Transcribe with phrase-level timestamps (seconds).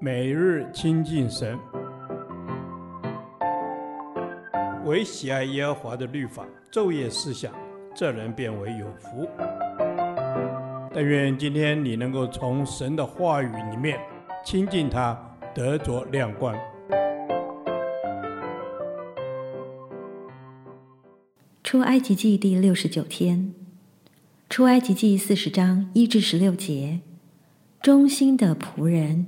[0.00, 1.58] 每日亲近神，
[4.84, 7.52] 唯喜爱耶和华的律法，昼夜思想，
[7.94, 9.28] 这人便为有福。
[10.92, 13.98] 但愿今天你能够从神的话语里面
[14.44, 15.18] 亲近他，
[15.54, 16.54] 得着亮光。
[21.62, 23.52] 出埃及记第六十九天，
[24.48, 27.00] 出埃及记四十章一至十六节，
[27.80, 29.26] 忠心的仆人。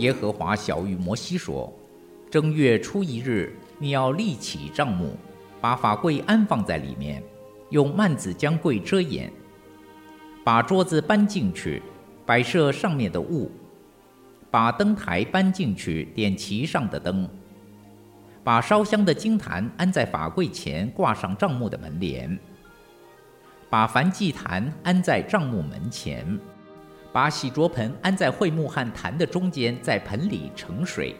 [0.00, 1.70] 耶和华晓諭摩西说
[2.30, 5.14] ：“正月初一日，你要立起帐幕，
[5.60, 7.22] 把法柜安放在里面，
[7.68, 9.30] 用幔子将柜遮掩。
[10.42, 11.82] 把桌子搬进去，
[12.24, 13.50] 摆设上面的物；
[14.50, 17.28] 把灯台搬进去，点其上的灯。
[18.42, 22.38] 把烧香的金坛安在法柜前，挂上帐幕的门帘。
[23.68, 26.26] 把燔祭坛安在帐幕门前。”
[27.12, 31.16] 把洗濯盆安在桧木和坛的中间，在盆里盛水，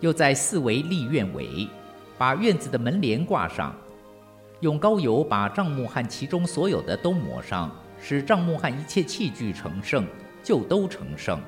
[0.00, 1.68] 又在四围立院围，
[2.16, 3.72] 把院子的门帘挂上，
[4.60, 10.04] 用膏油把帐幕和其中所有的都抹上，使帐幕和一切器具成圣，
[10.42, 11.40] 就都成圣。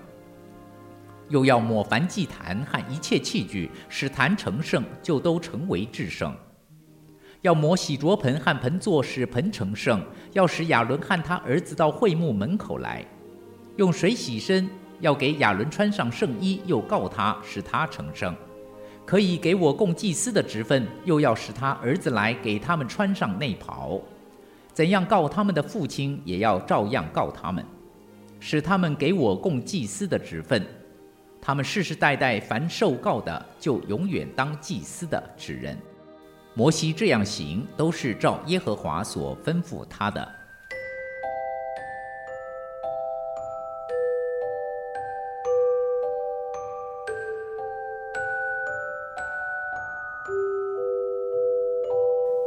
[1.29, 6.33] 又要抹凡祭坛和一切器具，使坛成圣，就都成为至圣。
[7.43, 10.05] 要抹洗濯盆和盆座，使盆成圣。
[10.35, 13.05] 要使亚伦和他儿子到会幕门口来。
[13.81, 14.69] 用水洗身，
[15.01, 18.37] 要给亚伦穿上圣衣，又告他，使他成圣。
[19.07, 23.99] 可以给我供祭司的职分，又要使他儿子来给他们穿上内袍。
[24.75, 27.65] 怎样告他们的父亲，也要照样告他们，
[28.39, 30.63] 使他们给我供祭司的职分。
[31.41, 35.75] 他们世世代代凡受告的，就永远当祭司的职人。
[36.53, 40.40] 摩西这样行，都是照耶和华所吩咐他的。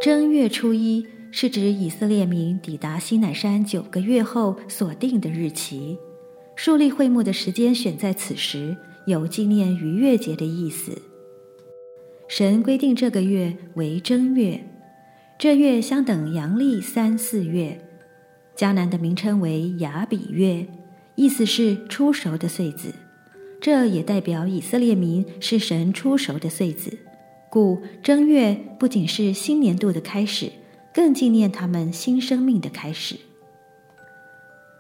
[0.03, 5.97] 正月初一是指以色列民抵达西乃山九个月后所定的日期，
[6.57, 8.75] 树立会幕的时间选在此时，
[9.05, 11.01] 有纪念逾越节的意思。
[12.27, 14.61] 神规定这个月为正月，
[15.39, 17.79] 这月相等阳历三四月。
[18.57, 20.67] 迦南的名称为亚比月，
[21.15, 22.93] 意思是初熟的穗子，
[23.61, 26.91] 这也代表以色列民是神初熟的穗子。
[27.53, 30.51] 故正月不仅是新年度的开始，
[30.91, 33.15] 更纪念他们新生命的开始。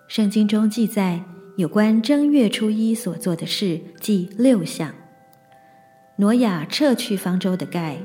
[0.07, 1.23] 圣经中记载
[1.55, 4.91] 有关正月初一所做的事，计六项：
[6.15, 7.99] 挪亚撤去方舟的盖，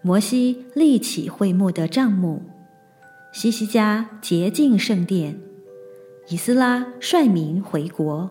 [0.00, 2.40] 摩西立起会幕的帐幕，
[3.34, 5.38] 西西家洁净圣殿，
[6.30, 8.30] 以斯拉率民回国，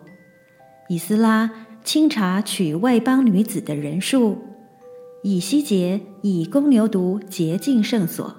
[0.90, 4.42] 以斯拉清查娶外邦女子的人数。
[5.24, 8.36] 以西结以公牛犊洁净圣所，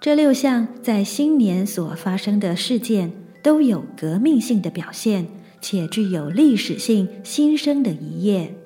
[0.00, 3.12] 这六项在新年所发生的事件
[3.44, 5.28] 都有革命性的表现，
[5.60, 8.56] 且具有历史性新生的一页。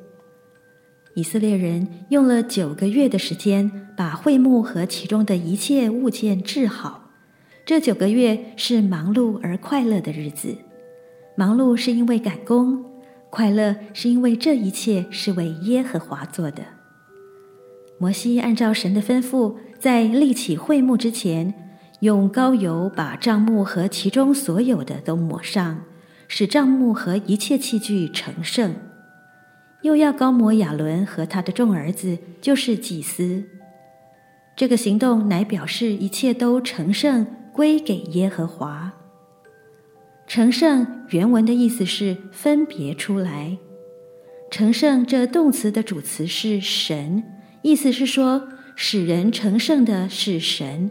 [1.14, 7.10] 以色列人用了九个月的时间，把会幕和其中的一切物件治好。
[7.66, 10.56] 这九个月是忙碌而快乐的日子，
[11.36, 12.82] 忙碌是因为赶工，
[13.28, 16.62] 快乐是因为这一切是为耶和华做的。
[18.02, 21.54] 摩西按照神的吩咐，在立起会幕之前，
[22.00, 25.84] 用膏油把帐幕和其中所有的都抹上，
[26.26, 28.74] 使帐幕和一切器具成圣。
[29.82, 33.44] 又要膏摩亚伦和他的众儿子，就是祭司。
[34.56, 38.92] 这个行动乃表示一切都成圣，归给耶和华。
[40.26, 43.56] 成圣原文的意思是分别出来。
[44.50, 47.22] 成圣这动词的主词是神。
[47.62, 50.90] 意思是说，使人成圣的是神，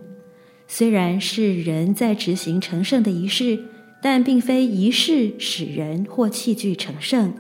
[0.68, 3.60] 虽然是人在执行成圣的仪式，
[4.02, 7.34] 但并非仪式使人或器具成圣，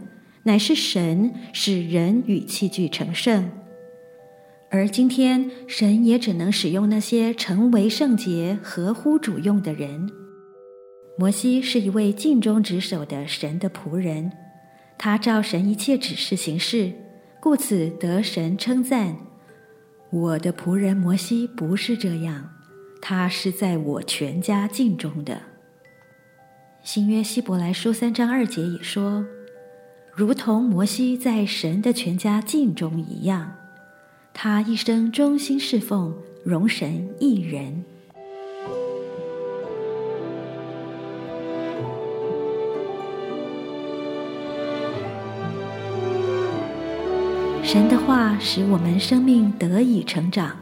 [0.44, 3.50] 乃是神使人与器具成圣。
[4.69, 10.10] 而今天，神也只能使用那些成为圣洁、合乎主用的人。
[11.18, 14.31] 摩西是一位尽忠职守的神的仆人，
[14.98, 16.94] 他照神一切指示行事。
[17.41, 19.17] 故此得神称赞，
[20.11, 22.51] 我的仆人摩西不是这样，
[23.01, 25.41] 他是在我全家尽忠的。
[26.83, 29.25] 新约希伯来书三章二节也说，
[30.13, 33.55] 如同摩西在神的全家境中一样。
[34.35, 36.15] 他一生忠心侍奉，
[36.45, 37.83] 容神一人。
[47.63, 50.58] 神的话使我们生命得以成长。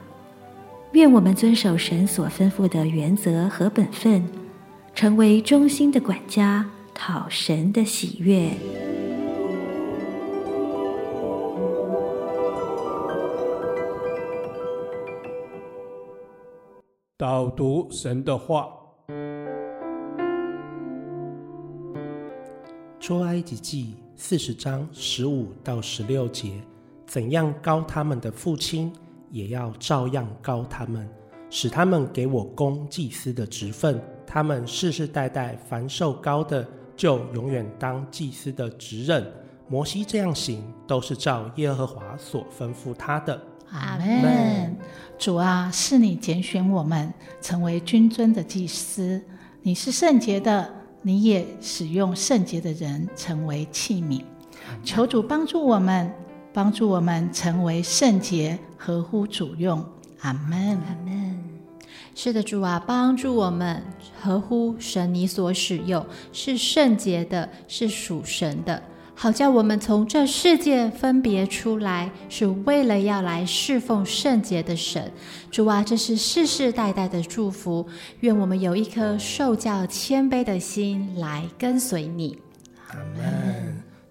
[0.91, 4.27] 愿我们遵守神所吩咐的原则和本分，
[4.93, 8.51] 成为忠心的管家，讨神的喜悦。
[17.17, 18.69] 导读神的话，
[22.99, 26.61] 出埃及记四十章十五到十六节，
[27.09, 28.93] 怎样高他们的父亲，
[29.31, 31.09] 也要照样高他们，
[31.49, 33.99] 使他们给我供祭司的职分。
[34.27, 36.63] 他们世世代代凡受高的，
[36.95, 39.25] 就永远当祭司的职任。
[39.67, 43.41] 摩西这样行，都是照耶和华所吩咐他的。
[43.71, 44.77] 阿门。
[45.17, 49.19] 主啊，是你拣选我们成为君尊的祭司，
[49.63, 50.71] 你是圣洁的，
[51.01, 54.21] 你也使用圣洁的人成为器皿。
[54.83, 56.13] 求主帮助我们。
[56.59, 59.81] 帮助我们成为圣洁，合乎主用。
[60.19, 60.71] 阿门。
[60.75, 61.41] 阿门。
[62.13, 63.81] 是的，主啊，帮助我们
[64.21, 68.83] 合乎神你所使用，是圣洁的，是属神的，
[69.15, 75.09] 好叫我们从这世界分别出来，是为了要来侍奉圣洁的神。
[75.49, 77.87] 主啊，这是世世代代的祝福。
[78.19, 82.37] 愿我们有一颗受教谦卑的心来跟随你。
[82.89, 83.48] 阿门。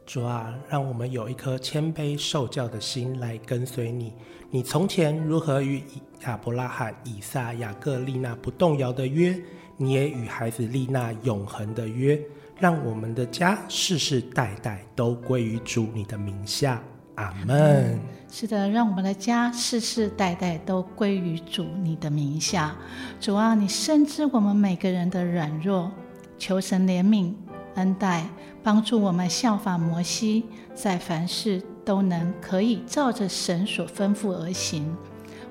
[0.08, 4.14] 主啊，让我们有一颗谦卑受教的心来跟随你。
[4.48, 5.82] 你从前如何与
[6.24, 9.38] 亚伯拉罕、以撒、雅各立那不动摇的约，
[9.76, 12.18] 你也与孩子立那永恒的约。
[12.58, 16.82] 让我们的家世世代代都归于主你的名下。
[17.16, 18.00] 阿门。
[18.30, 22.74] 是的，让我们的家世世代代都归于主你的名下。
[23.20, 25.92] 主啊，你深知我们每个人的软弱，
[26.38, 27.34] 求神怜悯。
[27.78, 28.28] 恩待，
[28.62, 30.44] 帮助我们效法摩西，
[30.74, 34.84] 在凡事都能可以照着神所吩咐而行，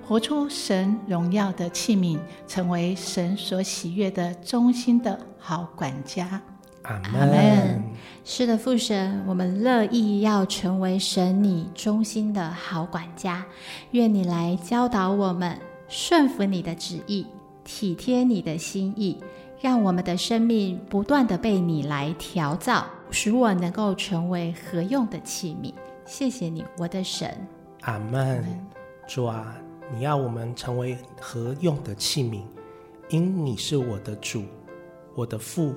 [0.06, 6.42] 活出神荣耀的器皿，成为神所喜悦的忠心的好管家。
[6.84, 7.82] 阿门。
[8.24, 13.46] 是的，父神，我们乐意要成为神你忠心的好管家，
[13.92, 15.58] 愿你来教导我们，
[15.88, 17.26] 顺服你的旨意，
[17.64, 19.18] 体贴你的心意。
[19.60, 25.74] 让我们的生命不断地被你来调造，使我能够成为合用的器皿。
[26.06, 27.36] 谢谢你，我的神。
[27.82, 28.44] 阿门。
[29.08, 29.56] 主啊，
[29.92, 32.42] 你要我们成为合用的器皿，
[33.10, 34.44] 因你是我的主，
[35.16, 35.74] 我的父。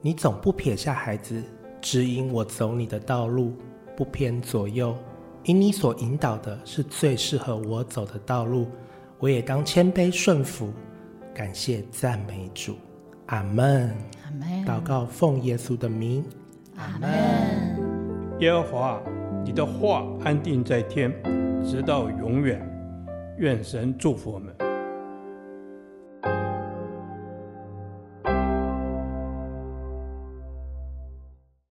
[0.00, 1.40] 你总不撇下孩子，
[1.80, 3.54] 指引我走你的道路，
[3.96, 4.96] 不偏左右。
[5.44, 8.66] 因你所引导的是最适合我走的道路，
[9.18, 10.72] 我也当谦卑顺服。
[11.32, 12.74] 感谢赞美主。
[13.30, 13.94] 阿门，
[14.24, 14.66] 阿门。
[14.66, 16.24] 祷告奉耶稣的名，
[16.76, 17.08] 阿门。
[18.40, 19.00] 耶和华，
[19.44, 21.12] 你的话安定在天，
[21.64, 22.60] 直到永远。
[23.38, 24.52] 愿神祝福我们。